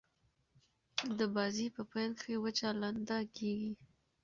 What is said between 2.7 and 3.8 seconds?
لنده کیږي.